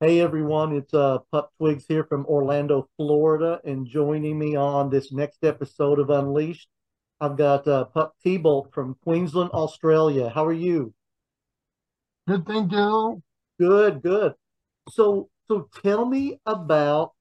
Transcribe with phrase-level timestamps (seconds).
[0.00, 5.10] Hey everyone, it's uh Pup Twigs here from Orlando, Florida, and joining me on this
[5.10, 6.68] next episode of Unleashed,
[7.20, 10.28] I've got uh, Pup T-Bolt from Queensland, Australia.
[10.28, 10.94] How are you?
[12.28, 13.20] Good, thank you.
[13.58, 14.34] Good, good.
[14.88, 17.14] So, so tell me about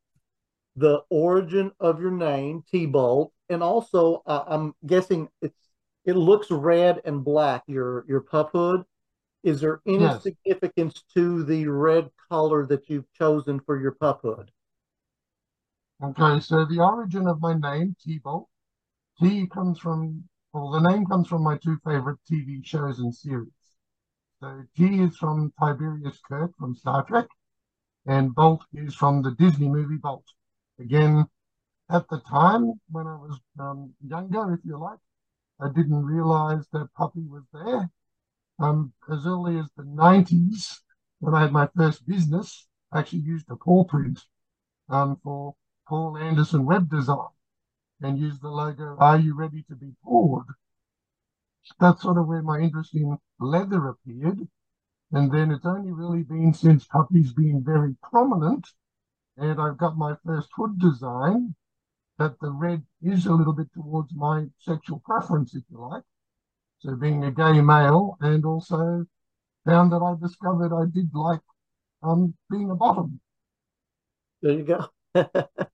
[0.75, 5.57] the origin of your name, T-Bolt, and also uh, I'm guessing it's
[6.05, 7.63] it looks red and black.
[7.65, 8.83] Your your pup hood.
[9.47, 10.23] Is there any Yes.
[10.23, 14.51] significance to the red color that you've chosen for your pup hood?
[16.03, 18.49] Okay, so the origin of my name, T-Bolt,
[19.19, 23.53] T comes from, well, the name comes from my two favorite TV shows and series.
[24.41, 27.27] So T is from Tiberius Kirk from Star Trek,
[28.05, 30.25] and Bolt is from the Disney movie Bolt.
[30.79, 31.27] Again,
[31.89, 34.99] at the time when I was um, younger, if you like,
[35.59, 37.89] I didn't realize that puppy was there.
[38.59, 40.81] Um, as early as the 90s,
[41.19, 44.19] when I had my first business, I actually used a paw print
[44.89, 45.55] um, for
[45.87, 47.29] Paul Anderson web design
[48.01, 50.47] and used the logo, Are you ready to be poured?
[51.79, 54.47] That's sort of where my interest in leather appeared.
[55.11, 58.67] And then it's only really been since puppy's been very prominent
[59.37, 61.55] and I've got my first hood design
[62.17, 66.03] that the red is a little bit towards my sexual preference, if you like.
[66.79, 69.05] So being a gay male and also
[69.65, 71.41] found that I discovered I did like
[72.03, 73.19] um, being a bottom.
[74.41, 74.89] There you go.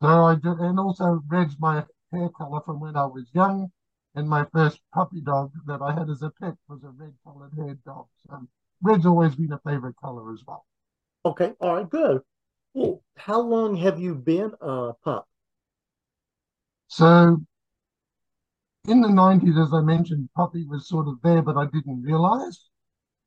[0.00, 3.72] So I do, and also red's my hair color from when I was young,
[4.14, 7.52] and my first puppy dog that I had as a pet was a red colored
[7.54, 8.06] haired dog.
[8.26, 8.46] So
[8.82, 10.66] red's always been a favorite color as well.
[11.24, 12.22] Okay, all right, good.
[12.74, 15.28] Well, how long have you been a pup?
[16.88, 17.42] So
[18.88, 22.68] in the 90s, as I mentioned, puppy was sort of there, but I didn't realize.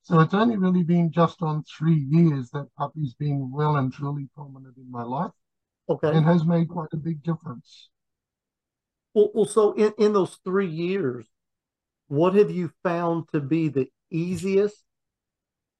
[0.03, 4.29] So it's only really been just on three years that puppy's been well and truly
[4.35, 5.31] prominent in my life
[5.89, 6.09] Okay.
[6.11, 7.89] and has made quite a big difference.
[9.13, 11.27] Well, well, so in, in those three years,
[12.07, 14.83] what have you found to be the easiest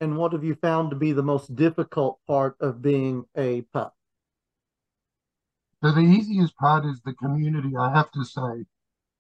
[0.02, 3.96] and what have you found to be the most difficult part of being a pup?
[5.84, 8.66] So the easiest part is the community, I have to say.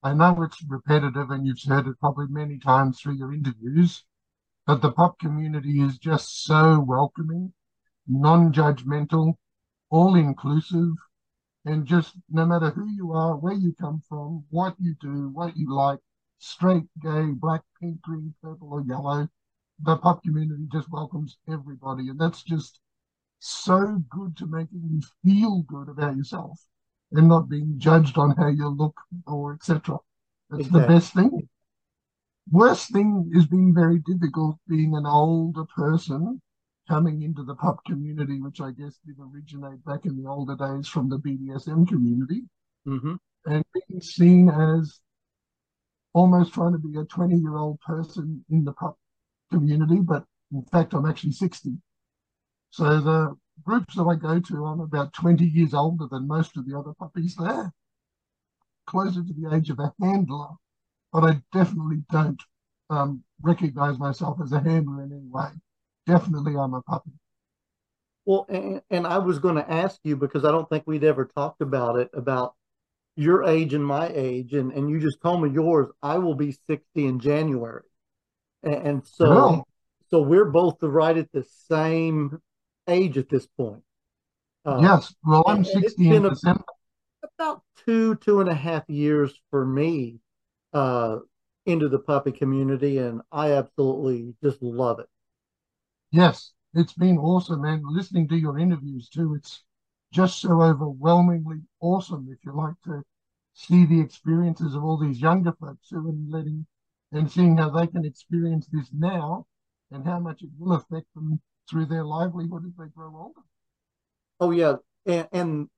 [0.02, 4.06] I know it's repetitive and you've heard it probably many times through your interviews,
[4.66, 7.54] but the pup community is just so welcoming,
[8.08, 9.34] non-judgmental,
[9.90, 10.94] all inclusive,
[11.66, 15.58] and just no matter who you are, where you come from, what you do, what
[15.58, 16.00] you like,
[16.38, 19.28] straight, gay, black, pink, green, purple, or yellow,
[19.82, 22.08] the pup community just welcomes everybody.
[22.08, 22.80] And that's just
[23.40, 26.69] so good to making you feel good about yourself
[27.12, 29.97] and not being judged on how you look or etc.
[30.50, 31.47] That's the best thing.
[32.52, 36.42] Worst thing is being very difficult being an older person
[36.88, 40.88] coming into the pup community, which I guess did originate back in the older days
[40.88, 42.44] from the BDSM community,
[42.86, 43.16] hmm
[43.46, 45.00] and being seen as
[46.14, 48.97] almost trying to be a 20 year old person in the pup
[49.52, 51.74] community, but in fact, I'm actually 60.
[52.72, 56.68] So the groups that I go to, I'm about 20 years older than most of
[56.68, 57.72] the other puppies there,
[58.88, 60.47] closer to the age of a handler,
[61.12, 62.42] but I definitely don't
[62.90, 65.50] um, recognize myself as a handler in any way.
[66.06, 67.12] Definitely, I'm a puppy.
[68.25, 71.26] Well, and, and I was going to ask you because I don't think we'd ever
[71.26, 72.56] talked about it about
[73.16, 75.90] your age and my age, and, and you just told me yours.
[76.02, 77.84] I will be 60 in January.
[78.64, 79.68] And, and so Well,
[80.09, 82.40] so we're both right at the same
[82.90, 83.84] age at this point.
[84.66, 86.64] Uh, yes, well, I'm and it's 60 in been December.
[87.24, 90.20] about two, two and a half years for me
[90.74, 91.20] uh,
[91.66, 95.08] into the puppy community, and I absolutely just love it.
[96.12, 97.64] Yes, it's been awesome.
[97.66, 99.64] And listening to your interviews too, it's
[100.12, 103.04] just so overwhelmingly awesome if you like to
[103.54, 106.66] see the experiences of all these younger folks who are letting
[107.12, 109.46] and seeing how they can experience this now
[109.92, 113.42] and how much it will affect them through their livelihood as they grow older.
[114.40, 114.76] Oh yeah,
[115.06, 115.70] and, and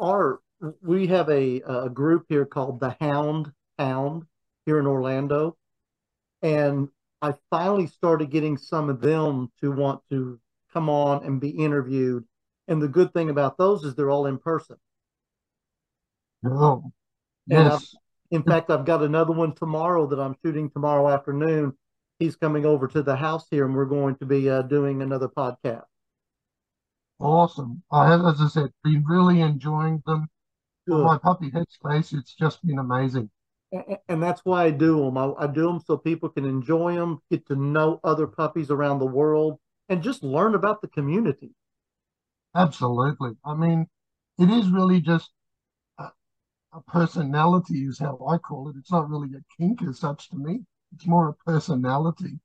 [0.00, 0.40] our
[0.82, 4.24] we have a a group here called the Hound Hound
[4.66, 5.56] here in Orlando,
[6.42, 6.88] and
[7.20, 10.38] I finally started getting some of them to want to
[10.72, 12.24] come on and be interviewed.
[12.68, 14.76] And the good thing about those is they're all in person.
[16.44, 16.92] Oh,
[17.46, 17.96] yes.
[18.30, 21.76] in fact, I've got another one tomorrow that I'm shooting tomorrow afternoon.
[22.18, 25.28] He's coming over to the house here, and we're going to be uh, doing another
[25.28, 25.84] podcast.
[27.20, 27.82] Awesome.
[27.92, 30.28] I have, as I said, been really enjoying them.
[30.86, 31.04] Good.
[31.04, 33.30] my puppy headspace, it's just been amazing.
[33.72, 35.16] A- And that's why I do them.
[35.18, 38.98] I, I do them so people can enjoy them, get to know other puppies around
[38.98, 41.54] the world, and just learn about the community.
[42.54, 43.36] Absolutely.
[43.44, 43.88] I mean,
[44.38, 45.30] it is really just
[45.98, 46.10] a,
[46.72, 48.76] a personality, is how I call it.
[48.78, 50.64] It's not really a kink as such to me.
[50.94, 52.40] It's more a personality.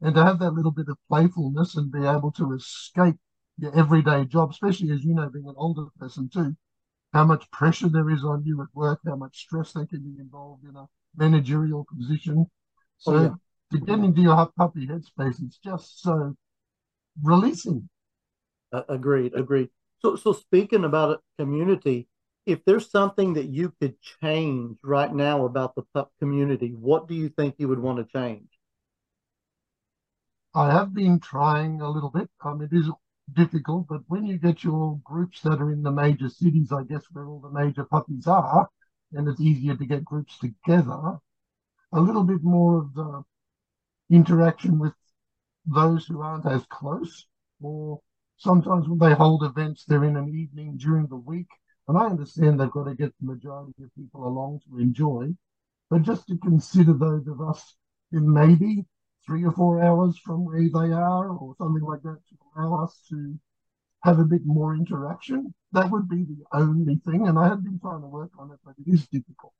[0.00, 3.16] And to have that little bit of playfulness and be able to escape
[3.58, 6.56] your everyday job, especially as you know, being an older person too,
[7.12, 10.20] how much pressure there is on you at work, how much stress they can be
[10.20, 10.86] involved in a
[11.16, 12.46] managerial position.
[12.98, 13.30] So oh, yeah.
[13.72, 16.36] to get into your puppy headspace, it's just so
[17.22, 17.88] releasing.
[18.72, 19.70] Uh, agreed, agreed.
[20.00, 22.06] So, so speaking about a community,
[22.48, 27.14] if there's something that you could change right now about the pup community, what do
[27.14, 28.48] you think you would want to change?
[30.54, 32.30] I have been trying a little bit.
[32.42, 32.88] Um, it is
[33.34, 37.02] difficult, but when you get your groups that are in the major cities, I guess
[37.12, 38.70] where all the major puppies are,
[39.12, 41.18] and it's easier to get groups together,
[41.92, 43.24] a little bit more of the
[44.10, 44.94] interaction with
[45.66, 47.26] those who aren't as close,
[47.60, 48.00] or
[48.38, 51.48] sometimes when they hold events, they're in an evening during the week.
[51.88, 55.34] And I understand they've got to get the majority of people along to enjoy,
[55.90, 57.76] but just to consider those of us
[58.12, 58.86] in maybe
[59.26, 63.02] three or four hours from where they are, or something like that, to allow us
[63.10, 63.38] to
[64.04, 65.54] have a bit more interaction.
[65.72, 67.26] That would be the only thing.
[67.28, 69.54] And I have been trying to work on it, but it is difficult.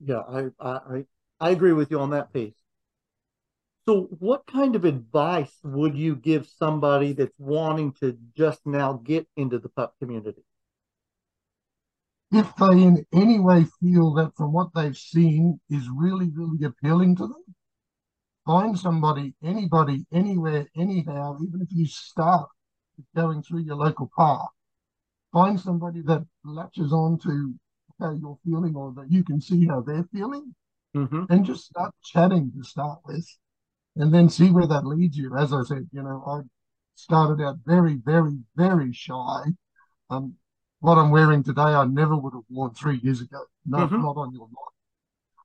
[0.00, 1.06] Yeah, I I
[1.40, 2.54] I agree with you on that piece.
[3.88, 9.26] So, what kind of advice would you give somebody that's wanting to just now get
[9.36, 10.44] into the pup community?
[12.36, 17.16] If they in any way feel that from what they've seen is really, really appealing
[17.16, 17.54] to them,
[18.44, 22.50] find somebody, anybody, anywhere, anyhow, even if you start
[23.14, 24.50] going through your local park,
[25.32, 27.54] find somebody that latches on to
[27.98, 30.54] how you're feeling or that you can see how they're feeling
[30.94, 31.24] mm-hmm.
[31.30, 33.26] and just start chatting to start with
[33.96, 35.34] and then see where that leads you.
[35.38, 36.40] As I said, you know, I
[36.96, 39.44] started out very, very, very shy.
[40.10, 40.34] Um,
[40.86, 43.44] what I'm wearing today, I never would have worn three years ago.
[43.66, 44.02] No, mm-hmm.
[44.02, 44.74] not on your life.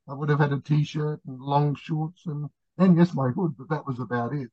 [0.07, 2.47] I would have had a t-shirt and long shorts and,
[2.77, 4.49] and yes, my hood, but that was about it.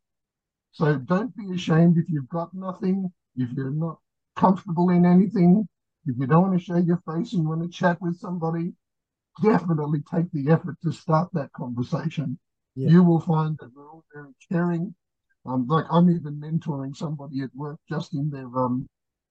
[0.73, 3.99] So don't be ashamed if you've got nothing, if you're not
[4.35, 5.69] comfortable in anything,
[6.06, 8.73] if you don't want to show your face and you want to chat with somebody,
[9.43, 12.38] definitely take the effort to start that conversation
[12.79, 12.88] yeah.
[12.90, 14.94] you will find that we're all very caring.
[15.44, 18.88] Um, like I'm even mentoring somebody at work just in their um,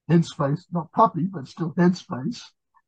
[0.10, 2.42] headspace, not puppy, but still headspace.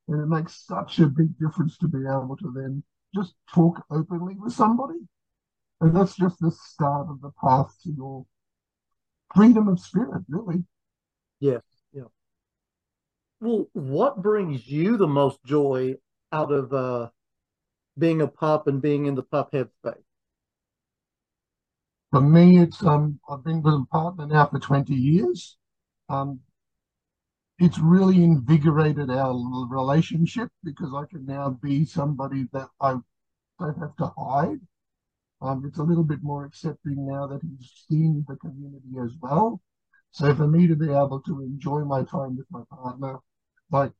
[0.08, 2.84] And it makes such a big difference to be able to then
[3.14, 5.00] just talk openly with somebody.
[5.82, 8.26] And that's just the start of the path to your
[9.36, 10.64] freedom of spirit, really.
[11.40, 11.62] Yes,
[11.94, 12.04] yeah.
[13.42, 15.96] Well, what brings you the most joy
[16.32, 17.10] out of uh,
[17.98, 20.04] being a pup and being in the pup headspace?
[22.12, 25.58] For me, it's um, I've been with a partner now for 20 years.
[26.10, 26.40] Um,
[27.60, 29.36] it's really invigorated our
[29.68, 32.96] relationship because I can now be somebody that I
[33.60, 34.60] don't have to hide.
[35.42, 39.62] Um, it's a little bit more accepting now that he's seen the community as well.
[40.12, 43.20] So for me to be able to enjoy my time with my partner,
[43.72, 43.92] like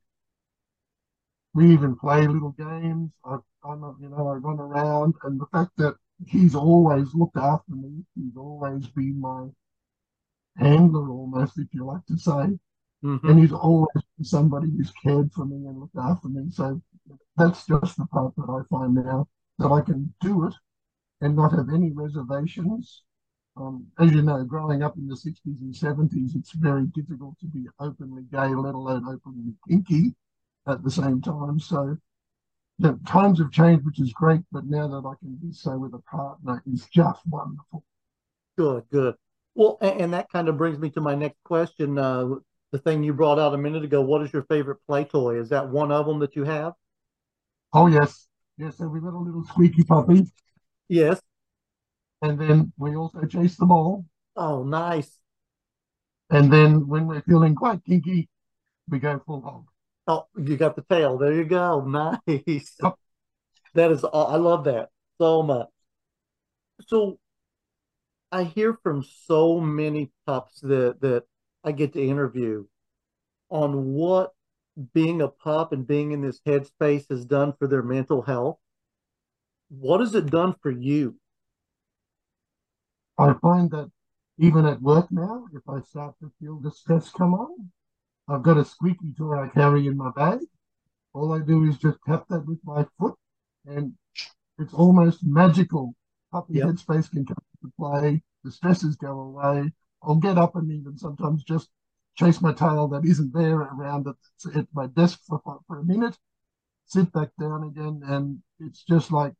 [1.54, 3.10] we even play little games.
[3.24, 7.72] I, I'm, you know, I run around, and the fact that he's always looked after
[7.72, 8.04] me.
[8.14, 9.48] He's always been my
[10.56, 12.58] handler, almost, if you like to say.
[13.04, 13.28] Mm-hmm.
[13.28, 16.50] And he's always been somebody who's cared for me and looked after me.
[16.50, 16.80] So
[17.36, 19.26] that's just the part that I find now
[19.58, 20.54] that I can do it
[21.20, 23.02] and not have any reservations.
[23.56, 27.46] Um, as you know, growing up in the 60s and 70s, it's very difficult to
[27.46, 30.14] be openly gay, let alone openly kinky
[30.66, 31.58] at the same time.
[31.58, 31.96] So
[32.78, 35.94] the times have changed, which is great, but now that I can be so with
[35.94, 37.84] a partner is just wonderful.
[38.56, 39.14] Good, good.
[39.54, 41.98] Well, and, and that kind of brings me to my next question.
[41.98, 42.36] Uh,
[42.72, 45.40] the thing you brought out a minute ago, what is your favorite play toy?
[45.40, 46.72] Is that one of them that you have?
[47.72, 48.28] Oh, yes.
[48.56, 50.26] Yes, got a little squeaky puppy.
[50.88, 51.20] Yes.
[52.22, 54.04] And then we also chase the ball.
[54.36, 55.10] Oh, nice.
[56.30, 58.28] And then when we're feeling quite kinky,
[58.88, 59.64] we go full hog.
[60.06, 61.18] Oh, you got the tail.
[61.18, 61.80] There you go.
[62.26, 62.76] Nice.
[63.74, 65.68] That is, I love that so much.
[66.86, 67.18] So
[68.32, 71.24] I hear from so many pups that that
[71.64, 72.64] I get to interview
[73.50, 74.32] on what
[74.94, 78.58] being a pup and being in this headspace has done for their mental health.
[79.68, 81.16] What has it done for you?
[83.18, 83.90] I find that
[84.38, 87.70] even at work now, if I start to feel the stress come on,
[88.28, 90.38] I've got a squeaky toy I carry in my bag.
[91.12, 93.16] All I do is just tap that with my foot,
[93.66, 93.92] and
[94.58, 95.94] it's almost magical.
[96.32, 96.68] Puppy yep.
[96.68, 98.22] headspace can come into play.
[98.44, 101.68] The stresses go away, I'll get up and even sometimes just
[102.16, 106.16] chase my tail that isn't there around at, at my desk for, for a minute,
[106.86, 109.32] sit back down again, and it's just like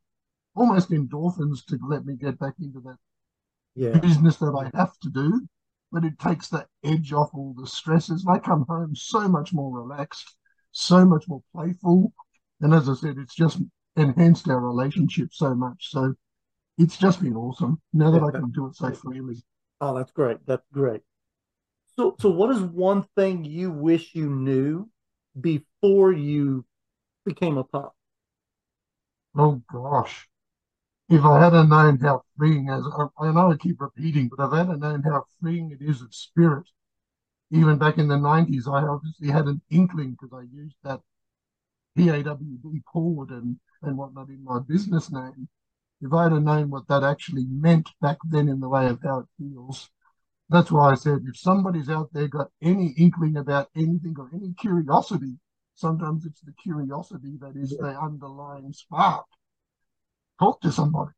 [0.55, 2.97] almost endorphins to let me get back into that
[3.75, 3.97] yeah.
[3.99, 5.47] business that I have to do.
[5.91, 8.23] But it takes the edge off all the stresses.
[8.23, 10.37] And I come home so much more relaxed,
[10.71, 12.13] so much more playful.
[12.61, 13.59] And as I said, it's just
[13.97, 15.89] enhanced our relationship so much.
[15.91, 16.13] So
[16.77, 19.43] it's just been awesome now that I can do it so freely.
[19.81, 20.45] Oh, that's great.
[20.45, 21.01] That's great.
[21.97, 24.89] So, so what is one thing you wish you knew
[25.39, 26.65] before you
[27.25, 27.95] became a pup?
[29.35, 30.29] Oh gosh,
[31.09, 32.85] if I had a known how freeing, as
[33.19, 36.01] I, know I keep repeating, but if I had a known how freeing it is
[36.01, 36.67] of spirit,
[37.51, 41.01] even back in the nineties, I obviously had an inkling because I used that
[41.97, 45.49] PAWD Pawd and and whatnot in my business name.
[46.01, 49.19] If I had known what that actually meant back then in the way of how
[49.19, 49.89] it feels,
[50.49, 54.53] that's why I said if somebody's out there got any inkling about anything or any
[54.53, 55.35] curiosity,
[55.75, 59.25] sometimes it's the curiosity that is the underlying spark.
[60.39, 61.11] Talk to somebody.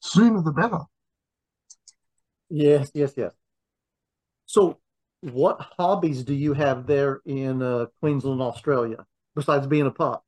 [0.00, 0.80] Sooner the better.
[2.48, 3.32] Yes, yes, yes.
[4.46, 4.78] So,
[5.20, 9.04] what hobbies do you have there in uh, Queensland, Australia,
[9.34, 10.24] besides being a pup?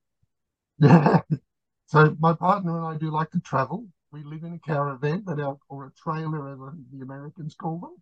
[1.92, 5.40] So, my partner and I do like to travel we live in a caravan, but
[5.40, 6.58] our, or a trailer, as
[6.92, 7.96] the Americans call them.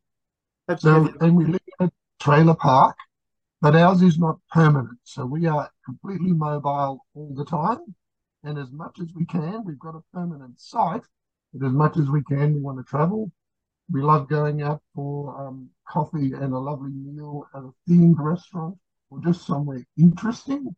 [0.66, 2.97] That's so, and we live in a trailer park,
[3.61, 4.99] but ours is not permanent.
[5.04, 7.94] So we are completely mobile all the time.
[8.42, 11.02] And as much as we can, we've got a permanent site.
[11.52, 13.30] But as much as we can, we want to travel.
[13.90, 18.78] We love going out for um, coffee and a lovely meal at a themed restaurant
[19.11, 20.75] or just somewhere interesting.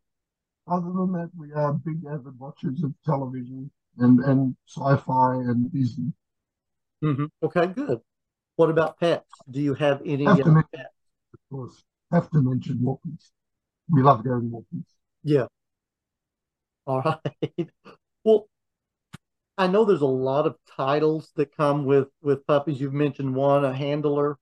[0.73, 6.15] Other than that, we are big avid watchers of television and and sci-fi and Disney.
[7.05, 7.27] Mm-hmm.
[7.43, 8.01] Okay, good.
[8.57, 9.29] What about pets?
[9.51, 10.89] Do you have any have uh, mention, pets?
[11.35, 13.33] Of course, have to mention walkies.
[13.91, 14.87] We love going walkies.
[15.23, 15.47] Yeah.
[16.87, 17.71] All right.
[18.25, 18.47] Well,
[19.59, 22.81] I know there's a lot of titles that come with with puppies.
[22.81, 24.39] You've mentioned one, a handler,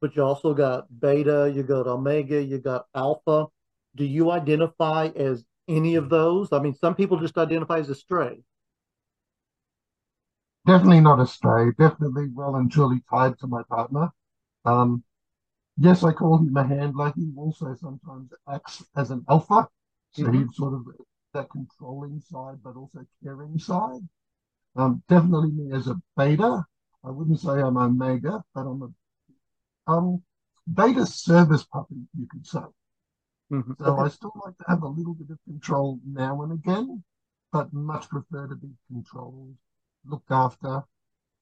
[0.00, 3.46] but you also got beta, you got omega, you got alpha.
[3.96, 6.52] Do you identify as any of those?
[6.52, 8.38] I mean, some people just identify as a stray.
[10.66, 11.70] Definitely not a stray.
[11.78, 14.10] Definitely well and truly tied to my partner.
[14.64, 15.02] Um,
[15.78, 17.12] yes, I call him a handler.
[17.16, 19.68] He also sometimes acts as an alpha.
[20.12, 20.44] So mm-hmm.
[20.44, 20.86] he's sort of
[21.34, 24.00] that controlling side, but also caring side.
[24.76, 26.64] Um, definitely me as a beta.
[27.04, 30.22] I wouldn't say I'm omega, but I'm a um,
[30.72, 32.60] beta service puppy, you could say.
[33.52, 33.72] Mm-hmm.
[33.78, 34.02] So okay.
[34.02, 37.02] I still like to have a little bit of control now and again,
[37.52, 39.54] but much prefer to be controlled
[40.06, 40.82] looked after,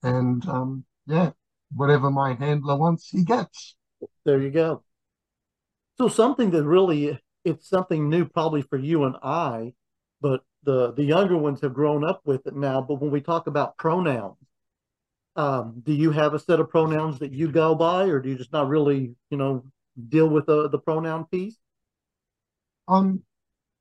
[0.03, 1.31] and um, yeah,
[1.75, 3.77] whatever my handler wants, he gets.
[4.25, 4.83] There you go.
[5.99, 9.73] So something that really it's something new probably for you and I,
[10.21, 12.83] but the the younger ones have grown up with it now.
[12.83, 14.37] But when we talk about pronouns,
[15.37, 18.37] um, do you have a set of pronouns that you go by, or do you
[18.37, 19.65] just not really, you know,
[20.09, 21.57] deal with the the pronoun piece?
[22.89, 23.23] Um,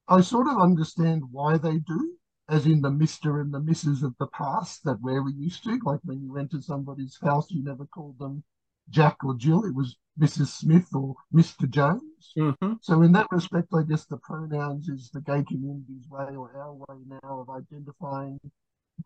[0.07, 3.41] I sort of understand why they do as in the Mr.
[3.41, 4.03] and the Mrs.
[4.03, 7.49] of the past that where we used to, like when you went to somebody's house,
[7.49, 8.43] you never called them
[8.89, 10.47] Jack or Jill, it was Mrs.
[10.47, 11.67] Smith or Mr.
[11.67, 12.33] Jones.
[12.37, 12.73] Mm-hmm.
[12.81, 16.73] So in that respect, I guess the pronouns is the gay community's way or our
[16.73, 18.39] way now of identifying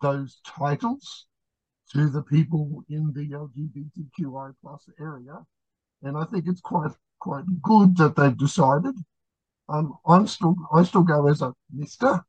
[0.01, 1.27] those titles
[1.93, 5.45] to the people in the LGBTQI plus area.
[6.03, 8.95] And I think it's quite quite good that they've decided.
[9.69, 12.25] Um, I'm still I still go as a Mister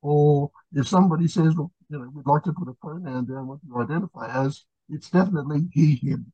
[0.00, 3.58] or if somebody says, well, you know, we'd like to put a pronoun down, what
[3.66, 6.30] you identify as, it's definitely he, him.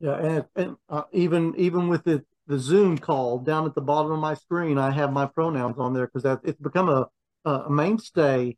[0.00, 4.10] Yeah, and, and uh, even even with the, the Zoom call down at the bottom
[4.12, 7.06] of my screen, I have my pronouns on there because that it's become a,
[7.44, 8.56] a mainstay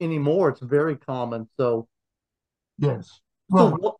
[0.00, 0.50] anymore.
[0.50, 1.48] It's very common.
[1.56, 1.88] So,
[2.78, 3.20] yes.
[3.48, 3.98] Well, so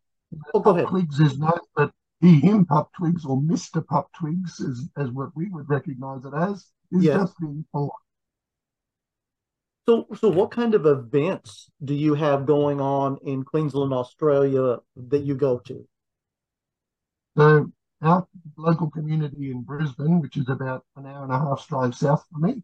[0.53, 0.87] oh, go ahead.
[0.87, 1.91] Twigs is not, but
[2.29, 6.67] him, pup twigs, or Mister Pup Twigs, is as what we would recognise it as,
[6.91, 7.19] is yes.
[7.19, 7.91] just being polite.
[9.85, 15.23] So, so what kind of events do you have going on in Queensland, Australia that
[15.23, 15.85] you go to?
[17.35, 18.25] So, our
[18.57, 22.41] local community in Brisbane, which is about an hour and a half drive south from
[22.43, 22.63] me,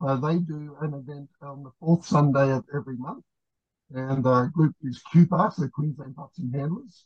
[0.00, 3.24] uh, they do an event on the fourth Sunday of every month.
[3.94, 7.04] And the group is QPAH, so Queensland Pups and Handlers.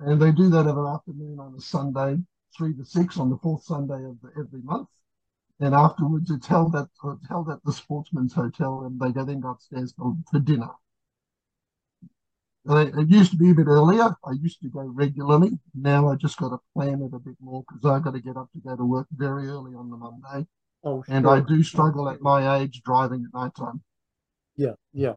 [0.00, 2.18] And they do that of an afternoon on a Sunday,
[2.56, 4.88] three to six on the fourth Sunday of the, every month
[5.60, 9.40] and afterwards it's held at it's held at the Sportsman's Hotel, and they go then
[9.40, 10.70] go upstairs for, for dinner.
[12.68, 14.14] Uh, it used to be a bit earlier.
[14.24, 15.58] I used to go regularly.
[15.74, 18.38] Now I just got to plan it a bit more because I've got to get
[18.38, 20.46] up to go to work very early on the Monday.
[20.82, 21.14] Oh, sure.
[21.14, 23.82] And I do struggle at my age driving at night time.
[24.56, 25.12] Yeah, yeah.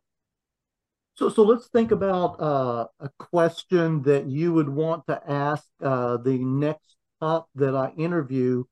[1.17, 6.17] So, so let's think about uh, a question that you would want to ask uh,
[6.17, 8.65] the next pup that I interview,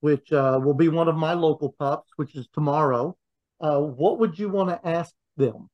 [0.00, 3.16] which uh, will be one of my local pups, which is tomorrow.
[3.62, 5.70] Uh, what would you want to ask them?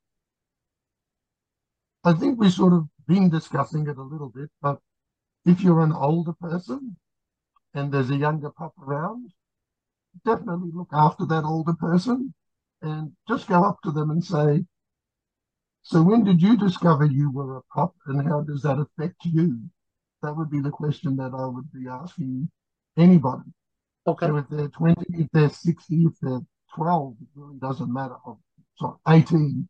[2.05, 4.79] I think we sort of been discussing it a little bit, but
[5.45, 6.97] if you're an older person
[7.75, 9.33] and there's a younger pup around,
[10.25, 12.33] definitely look after that older person
[12.81, 14.65] and just go up to them and say,
[15.89, 19.61] So, when did you discover you were a pup and how does that affect you?
[20.21, 22.51] That would be the question that I would be asking
[22.99, 23.53] anybody.
[24.05, 24.27] Okay.
[24.27, 26.41] So, if they're 20, if they're 60, if they're
[26.75, 28.17] 12, it really doesn't matter.
[28.81, 29.69] Sorry, 18.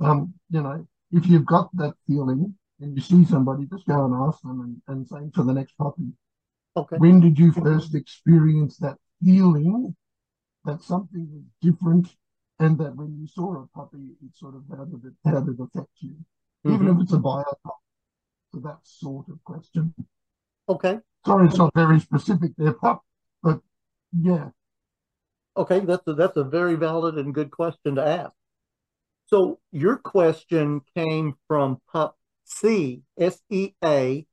[0.00, 4.14] Um, you know, if you've got that feeling and you see somebody, just go and
[4.28, 6.12] ask them and, and same for the next puppy.
[6.76, 6.96] Okay.
[6.98, 9.96] When did you first experience that feeling
[10.66, 12.08] that something was different
[12.62, 15.58] and that when you saw a puppy, it sort of how did it, how did
[15.58, 16.16] it affect you?
[16.64, 16.74] Mm-hmm.
[16.74, 17.78] Even if it's a bio pup.
[18.52, 19.94] So that sort of question.
[20.68, 20.98] Okay.
[21.26, 23.02] Sorry, it's not very specific there, pup,
[23.42, 23.60] but
[24.12, 24.48] yeah.
[25.56, 28.32] Okay, that's a, that's a very valid and good question to ask.
[29.26, 34.26] So your question came from Pup C, S E A,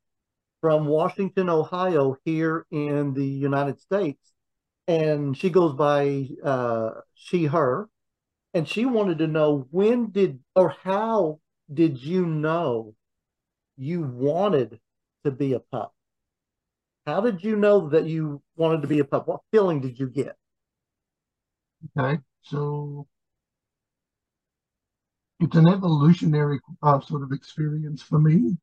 [0.62, 4.20] from Washington, Ohio, here in the United States.
[4.88, 7.88] And she goes by uh, she, her.
[8.54, 11.40] And she wanted to know when did or how
[11.72, 12.96] did you know
[13.78, 14.80] you wanted
[15.24, 15.94] to be a pup?
[17.06, 19.28] How did you know that you wanted to be a pup?
[19.28, 20.36] What feeling did you get?
[21.98, 23.08] Okay, so
[25.40, 28.58] it's an evolutionary uh, sort of experience for me.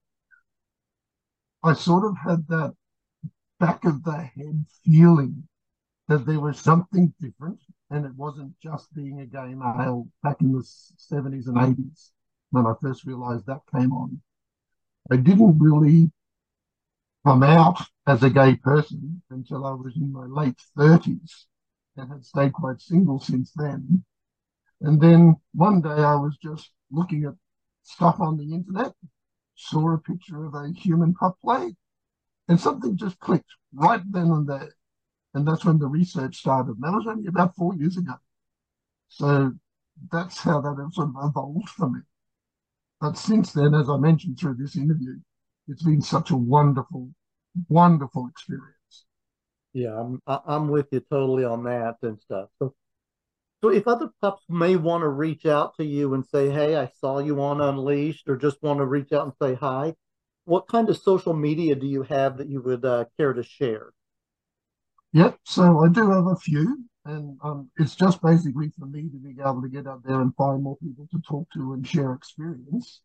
[1.62, 2.74] I sort of had that
[3.58, 5.48] back of the head feeling
[6.08, 10.52] that there was something different and it wasn't just being a gay male back in
[10.52, 12.10] the 70s and 80s
[12.50, 14.20] when I first realized that came on.
[15.10, 16.10] I didn't really
[17.24, 21.46] come out as a gay person until I was in my late 30s
[21.96, 24.04] and had stayed quite single since then.
[24.80, 27.34] And then one day I was just looking at
[27.82, 28.92] stuff on the internet,
[29.54, 31.74] saw a picture of a human pup play,
[32.48, 34.74] and something just clicked right then and there.
[35.36, 36.76] And that's when the research started.
[36.76, 38.14] And that was only about four years ago.
[39.08, 39.52] So
[40.10, 42.00] that's how that sort of evolved for me.
[43.02, 45.20] But since then, as I mentioned through this interview,
[45.68, 47.10] it's been such a wonderful,
[47.68, 49.04] wonderful experience.
[49.74, 52.48] Yeah, I'm I'm with you totally on that and stuff.
[52.58, 52.74] So
[53.62, 56.86] so if other pups may want to reach out to you and say, "Hey, I
[56.98, 59.96] saw you on Unleashed," or just want to reach out and say hi,
[60.46, 63.92] what kind of social media do you have that you would uh, care to share?
[65.16, 65.38] Yep.
[65.44, 69.34] So I do have a few, and um, it's just basically for me to be
[69.40, 73.00] able to get out there and find more people to talk to and share experience.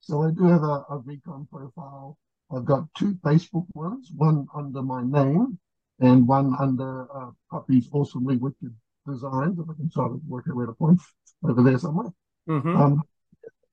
[0.00, 2.18] So I do have a, a Recon profile.
[2.50, 5.56] I've got two Facebook ones, one under my name
[6.00, 8.74] and one under uh, Puppies Awesomely Wicked
[9.06, 11.00] designs, if I can try to work out where to point
[11.44, 12.10] over there somewhere.
[12.48, 12.76] Mm-hmm.
[12.76, 13.02] Um,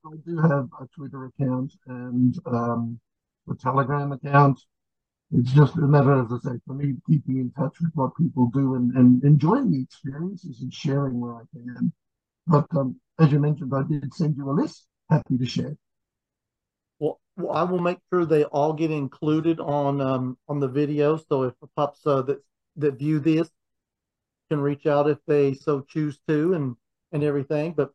[0.06, 3.00] I do have a Twitter account and um,
[3.50, 4.60] a Telegram account.
[5.32, 8.50] It's just a matter, as I say, for me, keeping in touch with what people
[8.52, 11.94] do and, and enjoying the experiences and sharing where I can.
[12.48, 14.88] But um, as you mentioned, I did send you a list.
[15.10, 15.76] Happy to share.
[16.98, 21.18] Well, well I will make sure they all get included on um, on the video.
[21.18, 22.44] So if the pups uh, that
[22.78, 23.50] that view this
[24.50, 26.76] can reach out if they so choose to and
[27.12, 27.74] and everything.
[27.74, 27.92] But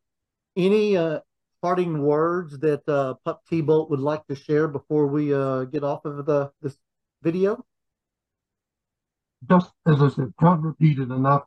[0.57, 1.20] any uh,
[1.62, 5.83] parting words that uh, Pup T Bolt would like to share before we uh, get
[5.83, 6.77] off of the this
[7.25, 7.65] video?
[9.49, 11.43] Just as I said, can't repeat it enough.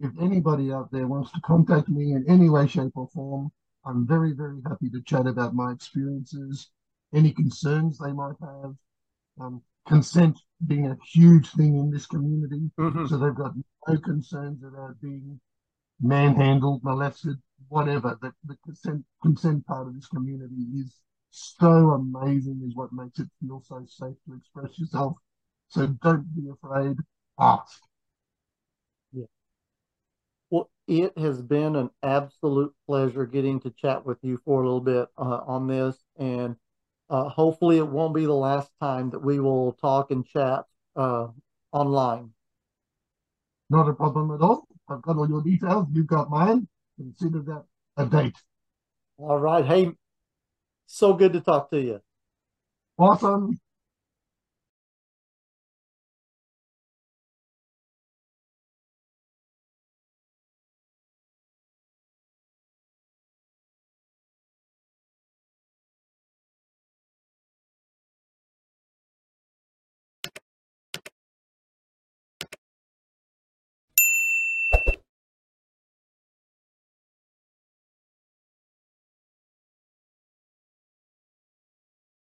[0.00, 3.50] If anybody out there wants to contact me in any way, shape, or form,
[3.84, 6.70] I'm very, very happy to chat about my experiences,
[7.14, 8.74] any concerns they might have.
[9.40, 12.70] Um, consent being a huge thing in this community.
[12.78, 13.06] Mm-hmm.
[13.06, 13.54] So they've got
[13.88, 15.40] no concerns about being
[16.00, 17.36] manhandled, molested,
[17.68, 18.18] whatever.
[18.20, 20.94] The, the consent, consent part of this community is
[21.32, 25.16] so amazing, is what makes it feel so safe to express yourself.
[25.68, 26.98] So don't be afraid,
[27.40, 27.80] ask.
[29.12, 29.24] Yeah.
[30.50, 34.80] Well, it has been an absolute pleasure getting to chat with you for a little
[34.80, 35.96] bit uh, on this.
[36.18, 36.56] And
[37.08, 40.64] uh, hopefully, it won't be the last time that we will talk and chat
[40.96, 41.28] uh,
[41.72, 42.32] online.
[43.70, 44.68] Not a problem at all.
[44.88, 45.88] I've got all your details.
[45.92, 46.68] You've got mine.
[46.98, 47.64] Consider that
[47.96, 48.36] a date.
[49.16, 49.64] All right.
[49.64, 49.92] Hey,
[50.92, 52.00] So good to talk to you.
[52.98, 53.60] Awesome.